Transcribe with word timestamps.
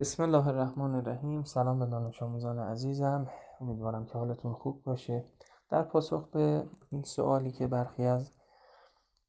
بسم 0.00 0.22
الله 0.22 0.48
الرحمن 0.48 0.94
الرحیم. 0.94 1.42
سلام 1.44 1.78
به 1.78 1.86
دانش 1.86 2.22
آموزان 2.22 2.58
عزیزم. 2.58 3.26
امیدوارم 3.60 4.06
که 4.06 4.18
حالتون 4.18 4.52
خوب 4.52 4.82
باشه. 4.82 5.24
در 5.70 5.82
پاسخ 5.82 6.28
به 6.28 6.66
این 6.90 7.02
سوالی 7.02 7.52
که 7.52 7.66
برخی 7.66 8.04
از 8.04 8.30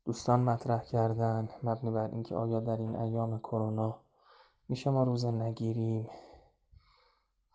دوستان 0.06 0.40
مطرح 0.40 0.84
کردن 0.84 1.50
مبنی 1.64 1.92
بر 1.92 2.08
اینکه 2.12 2.36
آیا 2.36 2.60
در 2.60 2.78
این 2.78 2.96
ایام 2.96 3.40
کرونا 3.40 4.00
میشه 4.70 4.90
ما 4.90 5.04
روزه 5.04 5.32
نگیریم 5.32 6.10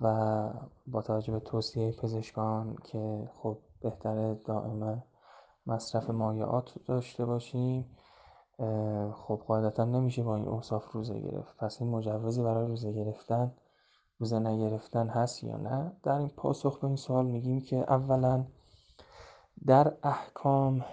و 0.00 0.50
با 0.86 1.02
توجه 1.02 1.32
به 1.32 1.40
توصیه 1.40 1.92
پزشکان 1.92 2.76
که 2.84 3.30
خب 3.34 3.58
بهتره 3.80 4.34
دائما 4.34 5.04
مصرف 5.66 6.10
مایعات 6.10 6.74
داشته 6.86 7.24
باشیم 7.24 7.96
خب 9.14 9.42
قاعدتا 9.46 9.84
نمیشه 9.84 10.22
با 10.22 10.36
این 10.36 10.48
اوصاف 10.48 10.92
روزه 10.92 11.20
گرفت. 11.20 11.56
پس 11.56 11.82
این 11.82 11.90
مجوزی 11.90 12.42
برای 12.42 12.66
روزه 12.66 12.92
گرفتن 12.92 13.52
روزه 14.18 14.38
نگرفتن 14.38 15.08
هست 15.08 15.44
یا 15.44 15.56
نه؟ 15.56 15.92
در 16.02 16.18
این 16.18 16.28
پاسخ 16.28 16.78
به 16.78 16.86
این 16.86 16.96
سوال 16.96 17.26
میگیم 17.26 17.60
که 17.60 17.76
اولا 17.76 18.44
در 19.66 19.92
احکام 20.02 20.84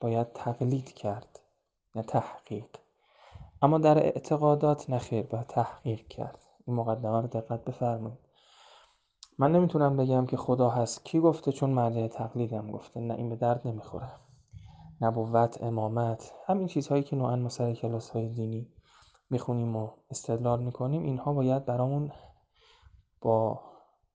باید 0.00 0.32
تقلید 0.32 0.92
کرد 0.92 1.40
نه 1.94 2.02
تحقیق. 2.02 2.66
اما 3.62 3.78
در 3.78 3.98
اعتقادات 3.98 4.90
نخیر 4.90 5.26
باید 5.26 5.46
تحقیق 5.46 6.08
کرد. 6.08 6.38
این 6.66 6.76
مقدمه 6.76 7.20
رو 7.20 7.26
دقت 7.26 7.64
بفرمایید. 7.64 8.18
من 9.38 9.52
نمی‌تونم 9.52 9.96
بگم 9.96 10.26
که 10.26 10.36
خدا 10.36 10.70
هست. 10.70 11.04
کی 11.04 11.20
گفته؟ 11.20 11.52
چون 11.52 11.70
مرجع 11.70 12.06
تقلیدم 12.06 12.70
گفته. 12.70 13.00
نه 13.00 13.14
این 13.14 13.28
به 13.28 13.36
درد 13.36 13.68
نمی‌خوره. 13.68 14.08
نبوت 15.02 15.62
امامت 15.62 16.32
همین 16.46 16.66
چیزهایی 16.66 17.02
که 17.02 17.16
نوعا 17.16 17.36
ما 17.36 17.48
سر 17.48 17.74
کلاس 17.74 18.10
های 18.10 18.28
دینی 18.28 18.66
می‌خونیم 19.30 19.76
و 19.76 19.90
استدلال 20.10 20.62
می‌کنیم 20.62 21.02
اینها 21.02 21.32
باید 21.32 21.64
برامون 21.64 22.12
با 23.20 23.60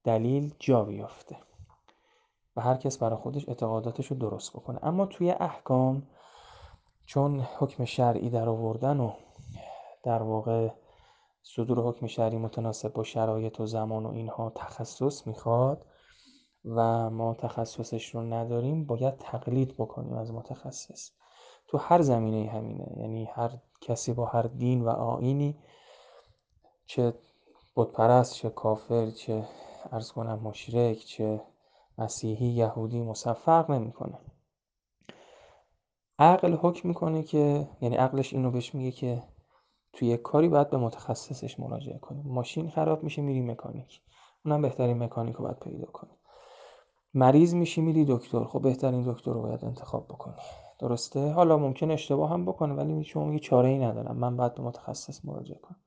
دلیل 0.04 0.54
جا 0.60 0.84
بیافته 0.84 1.38
و 2.56 2.62
هر 2.62 2.76
کس 2.76 2.98
برای 2.98 3.18
خودش 3.18 3.50
اعتقاداتش 3.50 4.08
رو 4.08 4.18
درست 4.18 4.54
بکنه. 4.54 4.80
اما 4.84 5.06
توی 5.06 5.32
احکام 5.32 6.08
چون 7.06 7.40
حکم 7.40 7.86
شرعی 7.86 8.30
در 8.30 8.50
آوردن 8.50 9.00
و 9.00 9.12
در 10.04 10.24
واقع 10.24 10.70
صدور 11.44 11.80
حکم 11.80 12.08
شرعی 12.08 12.38
متناسب 12.38 12.94
با 12.94 13.04
شرایط 13.04 13.60
و 13.60 13.66
زمان 13.66 14.06
و 14.06 14.10
اینها 14.10 14.52
تخصص 14.56 15.28
می‌خواد 15.28 15.86
و 16.76 17.10
ما 17.10 17.34
تخصصش 17.34 18.16
رو 18.16 18.22
نداریم 18.22 18.86
باید 18.86 19.18
تقلید 19.18 19.74
بکنیم 19.74 20.14
از 20.14 20.32
متخصص. 20.32 21.12
تو 21.68 21.78
هر 21.78 22.02
زمینه 22.02 22.50
همینه. 22.50 22.94
یعنی 22.98 23.26
هر 23.26 23.58
کسی 23.82 24.14
با 24.14 24.26
هر 24.26 24.42
دین 24.42 24.82
و 24.82 24.90
آینی 24.90 25.58
چه 26.86 27.14
بتپرست 27.76 28.34
چه 28.34 28.50
کافر 28.50 29.10
چه 29.10 29.44
ارز 29.92 30.12
کنم 30.12 30.40
مشرک 30.40 30.98
چه 30.98 31.42
مسیحی 31.98 32.48
یهودی 32.48 33.02
مصفق 33.02 33.72
نمی‌کنه. 33.72 34.20
عقل 36.20 36.54
حکم 36.54 36.88
می‌کنه 36.88 37.24
که 37.24 37.68
یعنی 37.82 37.96
عقلش 37.96 38.34
اینو 38.34 38.52
بهش 38.52 38.76
میگه 38.76 38.92
که 38.92 39.24
توی 39.94 40.08
یک 40.08 40.22
کاری 40.22 40.50
باید 40.50 40.70
به 40.70 40.78
متخصصش 40.78 41.60
مراجعه 41.60 41.98
کنیم 41.98 42.24
ماشین 42.26 42.70
خراب 42.70 43.04
میشه 43.04 43.22
میری 43.22 43.42
مکانیک. 43.42 44.02
اونم 44.46 44.62
بهترین 44.62 45.04
مکانیک 45.04 45.36
رو 45.36 45.44
باید 45.44 45.60
پیدا 45.60 45.86
کنی. 45.86 46.17
مریض 47.14 47.54
میشی 47.54 47.82
میری 47.82 48.06
دکتر. 48.06 48.44
خب 48.44 48.62
بهترین 48.62 49.12
دکتر 49.12 49.32
رو 49.32 49.42
باید 49.42 49.66
انتخاب 49.66 50.08
بکنی. 50.08 50.36
درسته؟ 50.80 51.32
حالا 51.32 51.58
ممکن 51.58 51.92
اشتباه 51.92 52.30
هم 52.30 52.46
بکنه 52.46 52.74
ولی 52.74 53.04
شما 53.04 53.26
میگی 53.26 53.40
چاره 53.40 53.70
ای 53.70 53.80
ندارم. 53.80 54.18
من 54.18 54.38
باید 54.38 54.56
به 54.56 54.64
متخصص 54.64 55.26
مراجعه 55.26 55.60
کنم. 55.60 55.78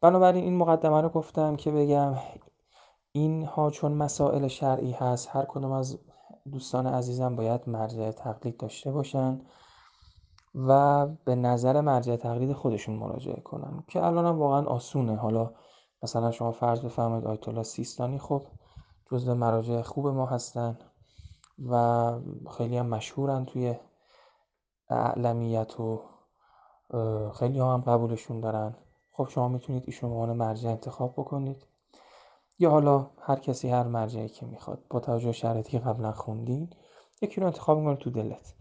بنابراین 0.00 0.44
این 0.44 0.56
مقدمه 0.56 1.00
رو 1.00 1.08
گفتم 1.08 1.56
که 1.56 1.70
بگم 1.70 2.14
اینها 3.12 3.70
چون 3.70 3.92
مسائل 3.92 4.48
شرعی 4.48 4.92
هست 4.92 5.28
هر 5.32 5.44
کدوم 5.44 5.72
از 5.72 5.98
دوستان 6.52 6.86
عزیزم 6.86 7.36
باید 7.36 7.68
مرجع 7.68 8.10
تقلید 8.10 8.56
داشته 8.56 8.92
باشن 8.92 9.40
و 10.54 11.06
به 11.06 11.34
نظر 11.34 11.80
مرجع 11.80 12.16
تقلید 12.16 12.52
خودشون 12.52 12.96
مراجعه 12.96 13.40
کنن 13.40 13.84
که 13.88 14.04
الان 14.04 14.26
هم 14.26 14.38
واقعا 14.38 14.66
آسونه. 14.66 15.16
حالا 15.16 15.50
مثلا 16.02 16.30
شما 16.30 16.52
فرض 16.52 16.80
بفرمایید 16.80 17.24
آیت 17.24 17.48
الله 17.48 17.62
سیستانی 17.62 18.18
خب 18.18 18.42
جزو 19.12 19.34
مراجع 19.34 19.82
خوب 19.82 20.06
ما 20.06 20.26
هستن 20.26 20.78
و 21.70 22.12
خیلی 22.50 22.78
هم 22.78 22.86
مشهورن 22.86 23.44
توی 23.44 23.76
اعلمیت 24.90 25.80
و 25.80 26.02
خیلی 27.34 27.60
هم 27.60 27.80
قبولشون 27.80 28.40
دارن. 28.40 28.74
خب 29.12 29.28
شما 29.28 29.48
می‌تونید 29.48 29.82
ایشون 29.86 30.10
عنوان 30.10 30.32
مرجع 30.32 30.70
انتخاب 30.70 31.12
بکنید. 31.12 31.66
یا 32.58 32.70
حالا 32.70 33.10
هر 33.20 33.36
کسی 33.36 33.68
هر 33.68 33.82
مرجعی 33.82 34.28
که 34.28 34.46
می‌خواد. 34.46 34.82
با 34.90 35.00
توجه 35.00 35.32
شرایطی 35.32 35.70
که 35.70 35.78
قبلا 35.78 36.12
خوندین 36.12 36.70
یکی 37.22 37.40
رو 37.40 37.46
انتخاب 37.46 37.78
می‌کنید 37.78 37.98
تو 37.98 38.10
دلت. 38.10 38.54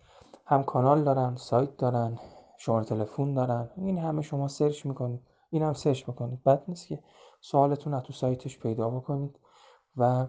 هم 0.46 0.64
کانال 0.64 1.04
دارن 1.04 1.36
سایت 1.36 1.78
دارن 1.78 2.20
شماره 2.58 2.86
تلفن 2.86 3.34
دارن. 3.34 3.70
این 3.76 3.98
همه 3.98 4.22
شما 4.22 4.48
search 4.48 4.86
می‌کنید. 4.86 5.22
این 5.50 5.64
هم 5.64 5.74
search 5.74 6.04
بکنید. 6.04 6.44
بد 6.44 6.64
نیست 6.68 6.88
که 6.88 7.04
سوالتون 7.42 7.94
رو 7.94 8.00
تو 8.00 8.14
سایتش 8.14 8.60
پیدا 8.60 8.90
بکنید. 8.90 9.40
و 9.98 10.28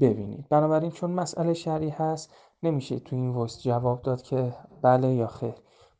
ببینید. 0.00 0.48
بنابراین 0.48 0.90
چون 0.90 1.10
مسئله 1.10 1.54
شرعی 1.54 1.88
هست 1.88 2.34
نمیشه 2.62 2.98
تو 2.98 3.16
این 3.16 3.30
voice 3.30 3.62
جواب 3.62 4.02
داد 4.02 4.22
که 4.22 4.54
بله 4.82 5.14
یا 5.14 5.26
خیر. 5.26 5.54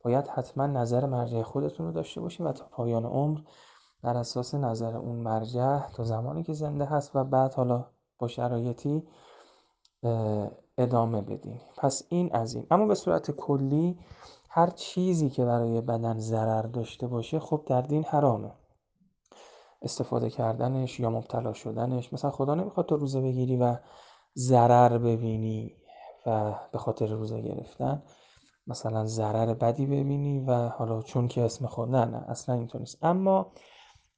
باید 0.04 0.28
حتما 0.28 0.66
نظر 0.66 1.06
مرجع 1.06 1.42
خودتون 1.42 1.86
رو 1.86 1.92
داشته 1.92 2.20
باشین 2.20 2.46
و 2.46 2.52
تا 2.52 2.64
پایان 2.70 3.04
عمر 3.04 3.38
بر 4.02 4.16
اساس 4.16 4.54
نظر 4.54 4.96
اون 4.96 5.16
مرجع 5.16 5.78
تا 5.88 6.04
زمانی 6.04 6.42
که 6.42 6.52
زنده 6.52 6.84
هست 6.84 7.16
و 7.16 7.24
بعد 7.24 7.54
حالا 7.54 7.86
با 8.18 8.28
شرایطی 8.28 9.02
ادامه 10.78 11.22
بدین. 11.22 11.60
پس 11.76 12.02
این 12.08 12.30
از 12.32 12.54
این. 12.54 12.66
اما 12.70 12.86
به 12.86 12.94
صورت 12.94 13.30
کلی 13.30 13.98
هر 14.50 14.66
چیزی 14.66 15.30
که 15.30 15.44
برای 15.44 15.80
بدن 15.80 16.18
ضرر 16.18 16.62
داشته 16.62 17.06
باشه 17.06 17.38
خب 17.38 17.62
در 17.66 17.82
دین 17.82 18.04
حرامه. 18.04 18.52
استفاده 19.82 20.30
کردنش 20.30 21.00
یا 21.00 21.10
مبتلا 21.10 21.52
شدنش. 21.52 22.12
مثلا 22.12 22.30
خدا 22.30 22.54
نمی‌خواد 22.54 22.86
تو 22.86 22.96
روزه 22.96 23.20
بگیری 23.20 23.56
و 23.56 23.76
ضرر 24.36 24.98
ببینی 24.98 25.72
و 26.26 26.54
به 26.72 26.78
خاطر 26.78 27.06
روزه 27.06 27.40
گرفتن 27.40 28.02
مثلا 28.66 29.04
ضرر 29.04 29.54
بدی 29.54 29.86
ببینی 29.86 30.40
و 30.40 30.68
حالا 30.68 31.02
چون 31.02 31.28
که 31.28 31.42
اسم 31.42 31.66
خود 31.66 31.88
نه 31.88 32.04
نه 32.04 32.24
اصلا 32.28 32.54
اینطور 32.54 32.80
نیست. 32.80 33.04
اما 33.04 33.52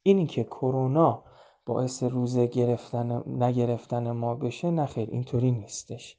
اینی 0.03 0.26
که 0.26 0.44
کرونا 0.44 1.25
باعث 1.66 2.03
روزه 2.03 2.47
گرفتن 2.47 3.22
نگرفتن 3.26 4.10
ما 4.10 4.34
بشه 4.34 4.70
نه 4.70 4.87
خیر 4.87 5.09
اینطوری 5.10 5.50
نیستش. 5.50 6.16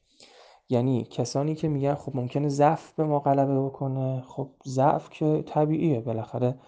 یعنی 0.68 1.04
کسانی 1.04 1.54
که 1.54 1.68
میگن 1.68 1.94
خب 1.94 2.16
ممکنه 2.16 2.48
ضعف 2.48 2.92
به 2.92 3.04
ما 3.04 3.20
غلبه 3.20 3.60
بکنه 3.60 4.22
خب 4.28 4.50
ضعف 4.66 5.10
که 5.10 5.44
طبیعیه 5.46 6.00
بالاخره 6.00 6.58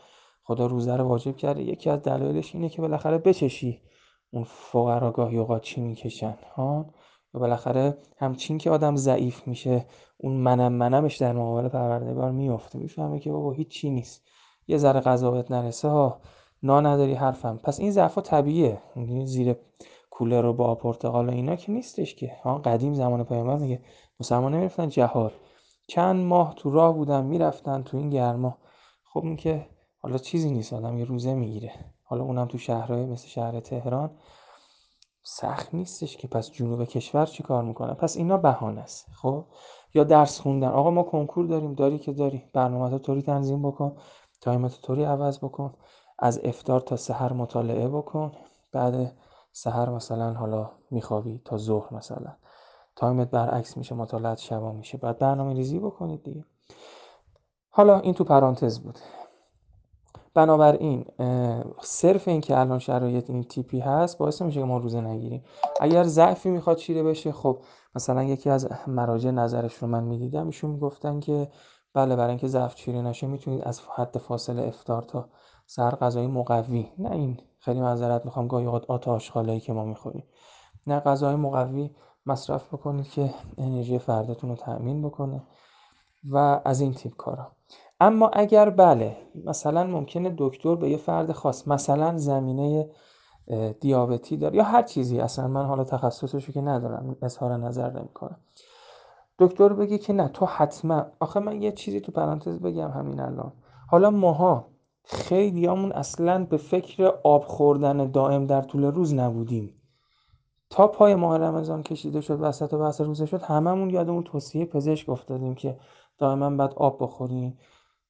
خدا 0.44 0.66
روزه 0.66 0.96
رو 0.96 1.04
واجب 1.04 1.36
کرده. 1.36 1.62
یکی 1.62 1.90
از 1.90 2.02
دلایلش 2.02 2.54
اینه 2.54 2.68
که 2.68 2.82
بالاخره 2.82 3.18
بچشی 3.18 3.80
اون 4.30 4.44
فقرا 4.44 5.10
گاهی 5.10 5.38
اوقات 5.38 5.62
چی 5.62 5.80
می‌کشن 5.80 6.36
ها؟ 6.56 6.86
و 7.34 7.38
بالاخره 7.38 7.98
همچین 8.16 8.58
که 8.58 8.70
آدم 8.70 8.96
ضعیف 8.96 9.48
میشه 9.48 9.86
اون 10.18 10.32
منم 10.32 10.72
منمش 10.72 11.16
در 11.16 11.32
مقابل 11.32 11.68
پروردگار 11.68 12.32
میفته 12.32 12.78
می‌فهمه 12.78 13.18
که 13.18 13.32
بابا 13.32 13.52
هیچ 13.52 13.68
چی 13.68 13.90
نیست. 13.90 14.26
یه 14.68 14.76
ذره 14.76 15.30
بهت 15.30 15.50
نرسه 15.50 15.88
ها؟ 15.88 16.20
نا 16.62 16.80
نداری 16.80 17.14
حرفم. 17.14 17.60
پس 17.64 17.80
این 17.80 17.90
ضعف 17.90 18.18
طبیعیه. 18.18 18.78
زیر 19.24 19.56
کولر 20.10 20.42
رو 20.42 20.52
با 20.52 20.74
پرتقال 20.74 21.28
و 21.28 21.32
اینا 21.32 21.56
که 21.56 21.72
نیستش 21.72 22.14
که 22.14 22.32
ها؟ 22.42 22.58
قدیم 22.58 22.94
زمان 22.94 23.24
پیامبر 23.24 23.56
میگه 23.56 23.80
مسلمان 24.20 24.54
نمی‌رفتن 24.54 24.88
جهاد. 24.88 25.32
چند 25.88 26.24
ماه 26.24 26.54
تو 26.54 26.70
راه 26.70 26.94
بودن 26.94 27.24
می‌رفتن 27.24 27.82
تو 27.82 27.96
این 27.96 28.10
گرما. 28.10 28.58
خب 29.04 29.24
این 29.24 29.36
که 29.36 29.66
حالا 30.04 30.18
چیزی 30.18 30.50
نیست 30.50 30.72
آدم 30.72 30.98
یه 30.98 31.04
روزه 31.04 31.34
می‌گیره. 31.34 31.72
حالا 32.02 32.24
اونم 32.24 32.46
تو 32.46 32.58
شهرهای 32.58 33.06
مثل 33.06 33.28
شهر 33.28 33.60
تهران 33.60 34.10
سخت 35.22 35.74
نیستش 35.74 36.16
که 36.16 36.28
پس 36.28 36.50
جنوب 36.50 36.84
کشور 36.84 37.26
چی 37.26 37.42
کار 37.42 37.64
می‌کنن 37.64 37.94
پس 37.94 38.16
اینا 38.16 38.36
بهانه 38.36 38.80
است. 38.80 39.06
خب؟ 39.22 39.44
یا 39.94 40.04
درس 40.04 40.40
خوندن. 40.40 40.68
آقا 40.68 40.90
ما 40.90 41.02
کنکور 41.02 41.46
داریم 41.46 41.74
داری 41.74 41.98
که 41.98 42.12
داری. 42.12 42.44
برنامه 42.52 42.90
تو 42.90 42.98
طوری 42.98 43.22
تنظیم 43.22 43.62
بکن 43.62 43.96
تایمت 44.40 44.80
طوری 44.80 45.04
عوض 45.04 45.38
بکن. 45.38 45.74
از 46.18 46.40
افطار 46.44 46.80
تا 46.80 46.96
سحر 46.96 47.32
مطالعه 47.32 47.88
بکن. 47.88 48.32
بعد 48.72 49.16
سحر 49.52 49.90
مثلا 49.90 50.32
حالا 50.32 50.70
میخوابی 50.90 51.40
تا 51.44 51.56
ظهر 51.56 51.94
مثلا. 51.94 52.36
تایمت 52.96 53.30
برعکس 53.30 53.76
میشه 53.76 53.94
مطالعات 53.94 54.38
شبا 54.38 54.72
میشه. 54.72 54.98
بعد 54.98 55.18
برنامه 55.18 55.54
ریزی 55.54 55.78
بکنید 55.78 56.22
دیگه. 56.22 56.44
حالا 57.70 58.00
این 58.00 58.14
تو 58.14 58.24
پرانتز 58.24 58.80
بود. 58.80 58.98
بنابراین 60.34 61.04
صرف 61.82 62.28
این 62.28 62.40
که 62.40 62.58
الان 62.58 62.78
شرایط 62.78 63.30
این 63.30 63.42
تیپی 63.42 63.80
هست 63.80 64.18
باعث 64.18 64.42
میشه 64.42 64.60
که 64.60 64.66
ما 64.66 64.78
روزه 64.78 65.00
نگیریم. 65.00 65.44
اگر 65.80 66.04
ضعفی 66.04 66.50
می‌خواد 66.50 66.76
چیره 66.76 67.02
بشه 67.02 67.32
خب 67.32 67.58
مثلا 67.94 68.22
یکی 68.22 68.50
از 68.50 68.68
مراجع 68.86 69.30
نظرش 69.30 69.74
رو 69.74 69.88
من 69.88 70.04
می‌دیدم 70.04 70.46
ایشون 70.46 70.70
می‌گفتن 70.70 71.20
که 71.20 71.50
بله 71.94 72.16
برای 72.16 72.28
اینکه 72.28 72.46
ضعف 72.46 72.74
چیره 72.74 73.02
نشه 73.02 73.26
می‌تونید 73.26 73.62
از 73.64 73.80
حد 73.96 74.18
فاصله 74.18 74.62
افتار 74.62 75.02
تا 75.02 75.28
سر 75.66 75.90
غذای 75.90 76.26
مقوی. 76.26 76.88
نه 76.98 77.10
این 77.10 77.40
خیلی 77.58 77.80
معذرت 77.80 78.24
می‌خوام 78.24 78.46
گاهی 78.46 78.66
اوقات 78.66 78.90
آتا 78.90 79.12
آشغالایی 79.12 79.60
که 79.60 79.72
ما 79.72 79.84
می‌خوریم. 79.84 80.24
نه 80.86 81.00
غذای 81.00 81.36
مقوی 81.36 81.90
مصرف 82.26 82.74
بکنید 82.74 83.08
که 83.10 83.30
انرژی 83.58 83.98
فردتون 83.98 84.50
رو 84.50 84.56
تأمین 84.56 85.02
بکنه 85.02 85.42
و 86.30 86.60
از 86.64 86.80
این 86.80 86.94
تیپ 86.94 87.16
کارا. 87.16 87.52
اما 88.00 88.30
اگر 88.32 88.70
بله 88.70 89.16
مثلا 89.44 89.84
ممکنه 89.84 90.34
دکتر 90.38 90.74
به 90.74 90.90
یه 90.90 90.96
فرد 90.96 91.32
خاص 91.32 91.68
مثلا 91.68 92.18
زمینه 92.18 92.90
دیابتی 93.80 94.36
داره 94.36 94.56
یا 94.56 94.62
هر 94.62 94.82
چیزی 94.82 95.20
اصلا 95.20 95.48
من 95.48 95.64
حالا 95.64 95.84
تخصصشو 95.84 96.52
که 96.52 96.60
ندارم 96.60 97.16
اظهار 97.22 97.56
نظر 97.56 97.90
نمی‌کنم. 97.90 98.36
دکتر 99.38 99.72
بگه 99.72 99.98
که 99.98 100.12
نه 100.12 100.28
تو 100.28 100.46
حتما 100.46 101.06
آخه 101.20 101.40
من 101.40 101.62
یه 101.62 101.72
چیزی 101.72 102.00
تو 102.00 102.12
پرانتز 102.12 102.60
بگم 102.60 102.90
همین 102.90 103.20
الان. 103.20 103.52
حالا 103.88 104.10
ماها 104.10 104.66
خیلیامون 105.04 105.92
اصلا 105.92 106.44
به 106.44 106.56
فکر 106.56 107.12
آب 107.24 107.44
خوردن 107.44 108.10
دائم 108.10 108.46
در 108.46 108.62
طول 108.62 108.84
روز 108.84 109.14
نبودیم. 109.14 109.74
تا 110.70 110.86
پای 110.86 111.14
ماه 111.14 111.38
رمضان 111.38 111.82
کشیده 111.82 112.20
شد 112.20 112.40
وسط 112.40 112.72
و 112.72 112.78
بحث 112.78 113.00
روزه 113.00 113.26
شد 113.26 113.42
هممون 113.42 113.90
یادمون 113.90 114.22
توصیه 114.22 114.64
پزشک 114.64 115.08
افتادیم 115.08 115.54
که 115.54 115.76
دائما 116.18 116.50
بعد 116.50 116.74
آب 116.76 117.02
بخوریم. 117.02 117.58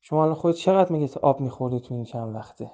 شما 0.06 0.22
الان 0.22 0.34
خودت 0.34 0.56
چقدر 0.56 0.92
میگه 0.92 1.20
آب 1.22 1.40
می‌خوری 1.40 1.80
تو 1.80 1.94
این 1.94 2.04
چند 2.04 2.34
وقته؟ 2.34 2.70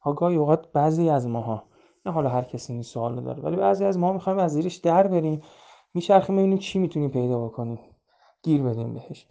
ها 0.00 0.12
گاهی 0.12 0.36
اوقات 0.36 0.72
بعضی 0.72 1.10
از 1.10 1.28
ماها 1.28 1.62
نه 2.06 2.12
حالا 2.12 2.28
هر 2.28 2.42
کسی 2.42 2.72
این 2.72 2.82
سوال 2.82 3.20
داره 3.20 3.42
ولی 3.42 3.56
بعضی 3.56 3.84
از 3.84 3.98
ما 3.98 4.12
می‌خوایم 4.12 4.38
از 4.38 4.52
زیرش 4.52 4.76
در 4.76 5.06
بریم 5.06 5.42
میچرخیم 5.94 6.36
ببینیم 6.36 6.58
چی 6.58 6.78
می‌تونیم 6.78 7.10
پیدا 7.10 7.38
بکنیم 7.38 7.78
گیر 8.42 8.62
بدیم 8.62 8.94
بهش. 8.94 9.26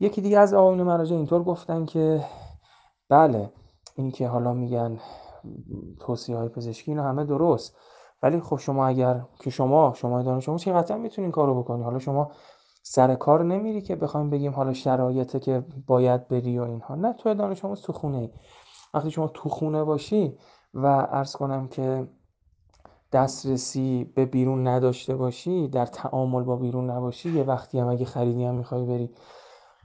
یکی 0.00 0.20
دیگه 0.20 0.38
از 0.38 0.54
آقایون 0.54 0.82
مراجع 0.82 1.16
اینطور 1.16 1.42
گفتن 1.42 1.84
که 1.84 2.24
بله 3.08 3.50
این 3.96 4.10
که 4.10 4.28
حالا 4.28 4.52
میگن 4.52 4.98
توصیه 6.00 6.36
های 6.36 6.48
پزشکی 6.48 6.90
اینو 6.90 7.02
همه 7.02 7.24
درست 7.24 7.76
ولی 8.22 8.40
خب 8.40 8.56
شما 8.56 8.86
اگر 8.86 9.24
که 9.40 9.50
شما 9.50 9.92
شما 9.96 10.22
دانش 10.22 10.48
آموز 10.48 10.64
که 10.64 10.72
قطعا 10.72 10.96
می‌تونین 10.96 11.30
کارو 11.30 11.62
بکنی. 11.62 11.82
حالا 11.82 11.98
شما 11.98 12.30
سر 12.90 13.14
کار 13.14 13.44
نمیری 13.44 13.80
که 13.80 13.96
بخوایم 13.96 14.30
بگیم 14.30 14.52
حالا 14.52 14.72
شرایطه 14.72 15.40
که 15.40 15.64
باید 15.86 16.28
بری 16.28 16.58
و 16.58 16.62
اینها. 16.62 16.94
نه 16.94 17.12
تو 17.12 17.34
دانش 17.34 17.64
آموز 17.64 17.82
تو 17.82 17.92
خونه 17.92 18.30
وقتی 18.94 19.10
شما 19.10 19.28
تو 19.28 19.48
خونه 19.48 19.84
باشی 19.84 20.38
و 20.74 20.86
عرض 21.00 21.36
کنم 21.36 21.68
که 21.68 22.08
دسترسی 23.12 24.12
به 24.14 24.24
بیرون 24.24 24.68
نداشته 24.68 25.16
باشی 25.16 25.68
در 25.68 25.86
تعامل 25.86 26.42
با 26.42 26.56
بیرون 26.56 26.90
نباشی 26.90 27.30
یه 27.30 27.42
وقتی 27.44 27.78
هم 27.78 27.88
اگه 27.88 28.04
خریدی 28.04 28.44
هم 28.44 28.54
می‌خوای 28.54 28.84
بری. 28.84 29.10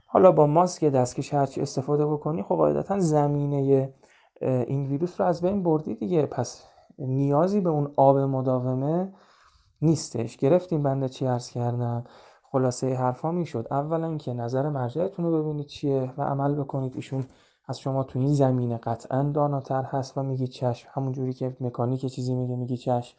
حالا 0.06 0.32
با 0.32 0.46
ماسک 0.46 0.84
دستکش 0.84 1.34
هرچی 1.34 1.60
استفاده 1.60 2.06
بکنی 2.06 2.42
خب 2.42 2.54
قاعدتا 2.54 2.98
زمینه 2.98 3.92
این 4.40 4.86
ویروس 4.86 5.20
رو 5.20 5.26
از 5.26 5.42
بین 5.42 5.62
بردی 5.62 5.94
دیگه. 5.94 6.26
پس 6.26 6.62
نیازی 6.98 7.60
به 7.60 7.70
اون 7.70 7.92
آب 7.96 8.18
مداومه 8.18 9.12
نیستش. 9.82 10.36
گرفتیم 10.36 10.82
بنده 10.82 11.08
چی 11.08 11.26
عرض 11.26 11.50
کردم؟ 11.50 12.04
خلاصه 12.54 12.94
حرفا 12.94 13.32
می‌شد. 13.32 13.66
اولا 13.70 14.16
که 14.16 14.34
نظر 14.34 14.68
مرجعتون 14.68 15.24
رو 15.24 15.42
ببینید 15.42 15.66
چیه 15.66 16.12
و 16.18 16.22
عمل 16.22 16.54
بکنید. 16.54 16.96
ایشون 16.96 17.24
از 17.66 17.80
شما 17.80 18.04
تو 18.04 18.18
این 18.18 18.34
زمینه 18.34 18.78
قطعا 18.78 19.22
داناتر 19.22 19.82
هست 19.82 20.18
و 20.18 20.22
میگی 20.22 20.46
چشم 20.46 20.88
همون 20.92 21.12
جوری 21.12 21.32
که 21.32 21.56
مکانیک 21.60 22.06
چیزی 22.06 22.34
میگه 22.34 22.56
میگی 22.56 22.76
چشم 22.76 23.16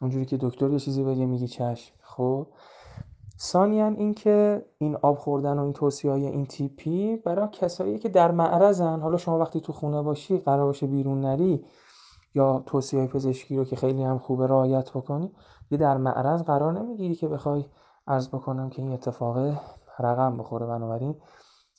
اونجوری 0.00 0.24
که 0.24 0.36
دکتر 0.36 0.70
یه 0.70 0.78
چیزی 0.78 1.04
بگه 1.04 1.26
میگی 1.26 1.48
چشم 1.48 1.94
خب. 2.02 2.46
ثانیا 3.40 3.86
اینکه 3.86 4.66
این 4.78 4.96
آب 4.96 5.18
خوردن 5.18 5.58
و 5.58 5.62
این 5.62 5.72
توصیه 5.72 6.10
های 6.10 6.26
این 6.26 6.46
تیپی 6.46 7.16
برای 7.16 7.48
کسایی 7.52 7.98
که 7.98 8.08
در 8.08 8.30
معرضن 8.30 9.00
حالا 9.00 9.16
شما 9.16 9.38
وقتی 9.38 9.60
تو 9.60 9.72
خونه 9.72 10.02
باشی 10.02 10.38
قرار 10.38 10.66
باشه 10.66 10.86
بیرون 10.86 11.20
نری 11.20 11.64
یا 12.34 12.62
توصیه 12.66 13.06
پزشکی 13.06 13.56
رو 13.56 13.64
که 13.64 13.76
خیلی 13.76 14.02
هم 14.02 14.18
خوبه 14.18 14.46
رعایت 14.46 14.90
بکنی 14.90 15.32
یه 15.70 15.78
در 15.78 15.96
معرض 15.96 16.42
قرار 16.42 16.72
نمی‌گیری 16.72 17.14
که 17.14 17.28
بخوای 17.28 17.64
عرض 18.06 18.28
بکنم 18.28 18.70
که 18.70 18.82
این 18.82 18.92
اتفاق 18.92 19.36
رقم 19.98 20.36
بخوره 20.36 20.66
بنابراین. 20.66 21.14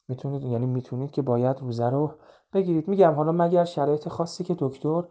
می‌تونید 0.08 0.44
یعنی 0.44 0.66
می‌تونید 0.66 1.12
که 1.12 1.22
باید 1.22 1.60
روزه 1.60 1.90
رو 1.90 2.12
بگیرید. 2.54 2.88
میگم 2.88 3.14
حالا 3.14 3.32
مگر 3.32 3.66
شرایط 3.66 4.08
خاصی 4.08 4.44
که 4.44 4.56
دکتر 4.60 5.04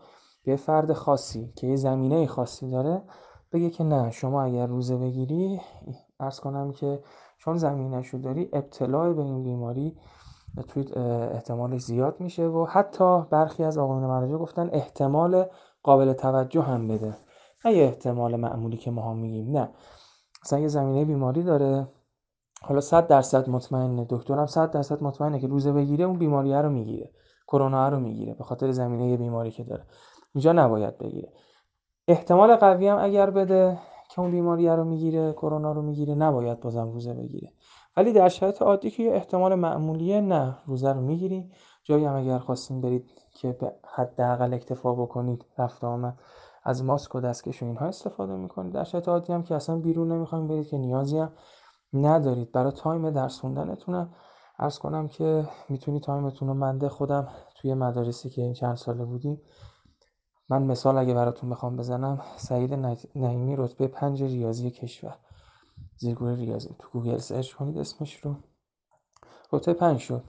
به 0.45 0.57
فرد 0.57 0.93
خاصی 0.93 1.53
که 1.57 1.67
یه 1.67 1.77
زمینه 1.77 2.27
خاصی 2.27 2.71
داره 2.71 3.03
بگه 3.53 3.71
که 3.71 3.85
نه 3.85 4.11
شما 4.11 4.43
اگر 4.43 4.67
روزه 4.67 4.97
بگیری 4.97 5.61
ارز 6.21 6.41
کنم 6.41 6.73
که 6.73 7.03
چون 7.39 7.57
زمینش 7.57 8.09
رو 8.09 8.19
داری 8.19 8.49
ابتلاع 8.53 9.13
به 9.13 9.23
این 9.23 9.43
بیماری 9.43 9.97
توی 10.69 10.93
احتمالش 11.33 11.81
زیاد 11.81 12.21
میشه 12.21 12.47
و 12.47 12.65
حتی 12.65 13.23
برخی 13.31 13.65
از 13.65 13.79
آقایون 13.79 14.07
مراجع 14.07 14.37
گفتن 14.37 14.71
احتمال 14.73 15.45
قابل 15.83 16.13
توجه 16.13 16.63
هم 16.63 16.89
بده. 16.89 17.17
نه 17.65 17.71
احتمال 17.71 18.37
معمولی 18.37 18.77
که 18.77 18.91
ما 18.91 19.11
هم 19.11 19.17
میگیم 19.17 19.57
نه. 19.57 19.71
مثلا 20.47 20.59
یه 20.59 20.69
زمینه 20.69 21.05
بیماری 21.05 21.43
داره. 21.43 21.89
حالا 22.63 22.81
100 22.81 23.07
درصد 23.07 23.51
مطمئنه. 23.51 24.07
دکترم 24.11 24.47
100 24.47 24.71
درصد 24.71 25.03
مطمئنه 25.03 25.41
که 25.41 25.47
روزه 25.47 25.73
بگیره 25.73 26.05
اون 26.05 26.19
بیماری 26.19 26.53
رو 26.55 26.71
می‌گیره. 26.71 27.11
کرونا 27.49 27.89
رو 27.89 28.01
می‌گیره 28.01 28.35
به 28.35 28.45
خاطر 28.45 28.71
زمینه 28.71 29.17
بیماری 29.17 29.51
که 29.51 29.65
داره. 29.65 29.85
اینجا 30.35 30.53
نباید 30.53 30.99
بگیره. 30.99 31.33
احتمال 32.09 32.57
قوی 32.57 32.89
هم 32.89 32.99
اگر 33.01 33.31
بده 33.31 33.79
که 34.11 34.21
اون 34.21 34.31
بیماری 34.31 34.69
رو 34.69 34.85
می‌گیره 34.85 35.33
کرونا 35.33 35.73
رو 35.73 35.83
می‌گیره 35.83 36.15
نباید 36.15 36.61
بازم 36.61 36.91
روزه 36.91 37.15
بگیره. 37.15 37.53
ولی 37.97 38.13
در 38.13 38.29
شرایط 38.29 38.63
عادی 38.63 38.91
که 38.91 39.17
احتمال 39.17 39.55
معمولیه 39.55 40.21
نه 40.21 40.57
روزه 40.67 40.93
رو 40.93 41.01
می‌گیری 41.01 41.51
جایی 41.85 42.05
هم 42.05 42.17
اگر 42.17 42.39
خواستین 42.39 42.81
برید 42.81 43.11
که 43.35 43.53
به 43.53 43.73
حداقل 43.95 44.55
اکتفا 44.55 44.95
بکنید 44.95 45.45
رفت 45.59 45.85
آمد. 45.85 46.19
از 46.69 46.85
ماسک 46.85 47.15
و 47.15 47.21
دستکش 47.21 47.63
و 47.63 47.67
اینها 47.67 47.87
استفاده 47.87 48.37
می‌کنید 48.37 48.73
در 48.73 48.85
شرایط 48.85 49.09
عادی 49.09 49.33
هم 49.33 49.43
که 49.43 49.55
اصلا 49.55 49.77
بیرون 49.77 50.13
نمی‌خوایم 50.13 50.49
برید 50.49 50.69
که 50.69 50.79
نیازی 50.79 51.19
هم 51.19 51.33
ندارید. 51.93 52.53
برای 52.53 52.73
تایم 52.73 53.11
درس 53.11 53.41
خوندنتون 53.41 54.09
عرض 54.59 54.79
کنم 54.79 55.09
که 55.09 55.49
می‌تونی 55.69 56.01
time 56.01 56.28
تون 56.28 56.49
رو 56.49 56.55
بنده 56.55 56.89
خودم 56.89 57.29
توی 57.57 57.75
مدارسی 57.75 58.31
که 58.31 58.43
این 58.43 58.53
چند 58.53 58.75
ساله 58.75 59.05
بودیم 59.05 59.41
من 60.49 60.63
مثال 60.63 60.99
اگه 60.99 61.15
براتون 61.15 61.51
بخوام 61.51 61.77
بزنم 61.77 62.21
سعید 62.37 62.75
نعیمی 63.15 63.57
رتبه 63.57 63.89
پنج 63.89 64.23
ریاضی 64.23 64.71
کشور. 64.71 65.17
زیرگروه 65.97 66.37
ریاضی. 66.37 66.77
تو 66.79 66.89
Google 66.93 67.19
search 67.19 67.53
کنید 67.53 67.79
اسمش 67.79 68.17
رو. 68.17 68.37
رتبه 69.53 69.75
پنج 69.75 69.99
شد. 69.99 70.25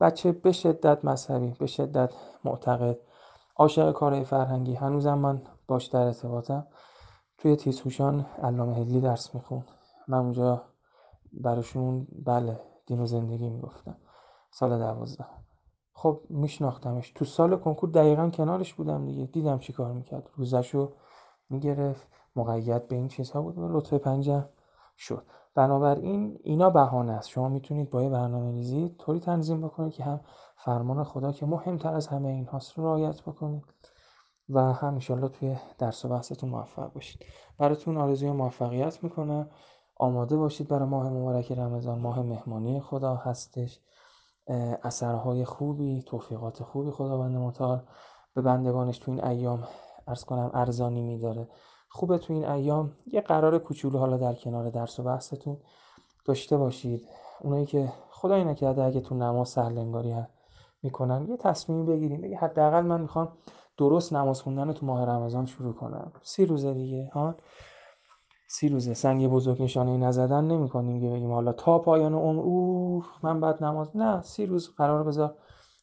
بچه 0.00 0.32
به 0.32 0.52
شدت 0.52 1.04
مذهبی 1.04 1.54
به 1.58 1.66
شدت 1.66 2.12
معتقد. 2.44 2.98
عاشق 3.56 3.92
کارهای 3.92 4.24
فرهنگی. 4.24 4.74
هنوزم 4.74 5.18
من 5.18 5.42
باش 5.68 5.86
در 5.86 6.00
ارتباطم. 6.00 6.66
توی 7.38 7.56
تیزهوشان 7.56 8.26
علامه 8.42 8.74
حلی 8.74 9.00
درس 9.00 9.34
می‌خوند. 9.34 9.70
من 10.08 10.18
اونجا 10.18 10.62
براشون 11.32 12.06
بله 12.26 12.60
دین 12.86 13.00
و 13.00 13.06
زندگی 13.06 13.48
می‌گفتم. 13.48 13.96
سال 14.50 14.78
دوازده. 14.78 15.26
خب 15.92 16.20
میشناختمش. 16.28 17.12
تو 17.12 17.24
سال 17.24 17.56
کنکور 17.56 17.90
دقیقا 17.90 18.30
کنارش 18.30 18.74
بودم 18.74 19.06
دیگه. 19.06 19.26
دیدم 19.26 19.58
چی 19.58 19.72
کار 19.72 19.92
می‌کرد. 19.92 20.30
روزشو 20.34 20.92
می‌گرفت. 21.50 22.08
مقید 22.36 22.88
به 22.88 22.96
این 22.96 23.08
چیزها 23.08 23.42
بود. 23.42 23.58
و 23.58 23.68
لطفه 23.68 23.98
پنجم 23.98 24.48
شد. 24.98 25.26
بنابراین 25.54 26.38
اینا 26.42 26.70
بهانه 26.70 27.12
است. 27.12 27.28
شما 27.28 27.48
می‌تونید 27.48 27.90
با 27.90 28.02
یه 28.02 28.08
برنامه 28.08 28.52
ریزی 28.52 28.94
طوری 28.98 29.20
تنظیم 29.20 29.60
بکنید 29.60 29.92
که 29.92 30.04
هم 30.04 30.20
فرمان 30.56 31.04
خدا 31.04 31.32
که 31.32 31.46
مهمتر 31.46 31.94
از 31.94 32.06
همه 32.06 32.28
این 32.28 32.46
هاست 32.46 32.78
رو 32.78 32.84
رعایت 32.84 33.22
بکنید 33.22 33.64
و 34.48 34.72
هم 34.72 34.94
انشالله 34.94 35.28
توی 35.28 35.56
درس 35.78 36.04
و 36.04 36.08
بحثتون 36.08 36.50
موفق 36.50 36.92
باشید. 36.92 37.24
براتون 37.58 37.96
آرزوی 37.96 38.30
موفقیت 38.30 39.04
می‌کنم. 39.04 39.50
آماده 39.96 40.36
باشید 40.36 40.68
برای 40.68 40.88
ماه 40.88 41.10
مبارک 41.10 41.52
رمضان. 41.52 41.98
ماه 41.98 42.22
مهمانی 42.22 42.80
خدا 42.80 43.14
هستش. 43.14 43.80
اثرهای 44.82 45.44
خوبی 45.44 46.02
توفیقات 46.02 46.62
خوبی 46.62 46.90
خداوند 46.90 47.36
متعال 47.36 47.82
به 48.34 48.42
بندگانش 48.42 48.98
تو 48.98 49.10
این 49.10 49.24
ایام 49.24 49.64
ارز 50.06 50.24
کنم 50.24 50.50
ارزانی 50.54 51.02
میداره. 51.02 51.48
خوبه 51.94 52.18
تو 52.18 52.32
این 52.32 52.44
ایام. 52.44 52.92
یه 53.06 53.20
قرار 53.20 53.58
کوچولو 53.58 53.98
حالا 53.98 54.16
در 54.16 54.34
کنار 54.34 54.70
درس 54.70 54.98
و 54.98 55.02
بحثتون 55.02 55.56
داشته 56.24 56.56
باشید. 56.56 57.08
اونایی 57.40 57.66
که 57.66 57.92
خدای 58.10 58.44
نکرده 58.44 58.84
اگه 58.84 59.00
تو 59.00 59.14
نماز 59.14 59.48
سهلنگاری 59.48 60.14
می‌کنن 60.82 61.26
یه 61.28 61.36
تصمیمی 61.36 61.86
بگیریم. 61.86 62.20
بگی 62.20 62.34
حداقل 62.34 62.80
من 62.80 63.00
می‌خوام 63.00 63.28
درست 63.76 64.12
نماز 64.12 64.42
خوندن 64.42 64.72
تو 64.72 64.86
ماه 64.86 65.04
رمضان 65.04 65.46
شروع 65.46 65.74
کنم. 65.74 66.12
سی 66.22 66.46
روزه 66.46 66.74
دیگه 66.74 67.10
ها؟ 67.12 67.34
سی 68.48 68.68
روزه. 68.68 68.94
سنگ 68.94 69.28
بزرگ 69.28 69.62
نشانه 69.62 69.96
نزدن 69.96 70.44
نمی 70.44 70.68
کنیم 70.68 71.00
که 71.00 71.08
بگیم 71.08 71.32
حالا 71.32 71.52
تا 71.52 71.78
پایان 71.78 72.14
عمر 72.14 72.42
اوه 72.42 73.06
من 73.22 73.40
بعد 73.40 73.64
نماز 73.64 73.96
نه 73.96 74.22
سی 74.22 74.46
روز 74.46 74.74
قرار 74.76 75.04
بذار 75.04 75.34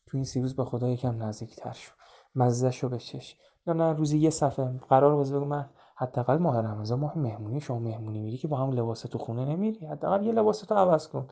تو 0.07 0.17
این 0.17 0.23
سی 0.23 0.41
روز 0.41 0.55
به 0.55 0.65
خدا 0.65 0.89
یکم 0.89 1.23
نزدیکتر 1.23 1.71
شو. 1.71 1.91
مزه 2.35 2.71
شو 2.71 2.89
بچش. 2.89 3.37
یا 3.67 3.73
نه 3.73 3.93
روزی 3.93 4.17
یه 4.17 4.29
صفحه 4.29 4.79
قرار 4.89 5.15
بذار 5.17 5.43
من 5.43 5.69
حداقل 6.01 6.37
ماه 6.37 6.57
رمضان 6.57 6.99
ماه 6.99 7.17
مهمونی 7.17 7.61
شما 7.61 7.79
مهمونی 7.79 8.19
میری 8.19 8.37
که 8.37 8.47
با 8.47 8.57
هم 8.57 8.71
لباس 8.71 9.01
تو 9.01 9.17
خونه 9.17 9.45
نمیری. 9.45 9.85
حداقل 9.85 10.25
یه 10.25 10.31
لباس 10.31 10.59
تو 10.59 10.75
عوض 10.75 11.07
کن. 11.07 11.27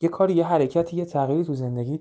یه 0.00 0.08
کاری 0.08 0.34
یه 0.34 0.46
حرکتی 0.46 0.96
یه 0.96 1.04
تغییری 1.04 1.44
تو 1.44 1.54
زندگی 1.54 2.00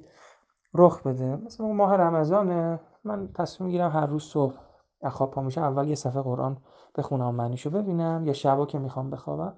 رخ 0.73 1.01
بده. 1.07 1.35
مثلا 1.35 1.67
ماه 1.67 1.93
رمضانه. 1.95 2.79
من 3.03 3.29
تصمیم 3.33 3.65
می‌گیرم 3.65 3.91
هر 3.91 4.05
روز 4.05 4.23
صبح 4.23 4.53
خواب 5.11 5.31
پا 5.31 5.41
میشم 5.41 5.63
اول 5.63 5.87
یه 5.87 5.95
صفحه 5.95 6.21
قرآن 6.21 6.57
بخونم 6.97 7.35
معنیشو 7.35 7.69
ببینم. 7.69 8.23
یا 8.25 8.33
شبا 8.33 8.65
که 8.65 8.79
می‌خوام 8.79 9.09
بخوابم 9.09 9.57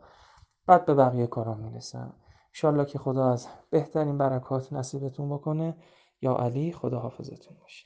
بعد 0.67 0.85
به 0.85 0.93
بقیه 0.93 1.27
کارام 1.27 1.59
می‌رسم. 1.59 2.13
انشالله 2.49 2.85
که 2.85 2.99
خدا 2.99 3.29
از 3.29 3.47
بهترین 3.69 4.17
برکات 4.17 4.73
نصیبتون 4.73 5.29
بکنه. 5.29 5.77
یا 6.21 6.35
علی 6.35 6.71
خدا 6.71 6.99
حافظتون 6.99 7.57
باشه. 7.61 7.75